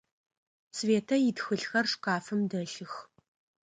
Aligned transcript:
Светэ 0.77 1.15
итхылъхэр 1.29 1.85
шкафым 1.91 2.39
дэлъых. 2.49 2.93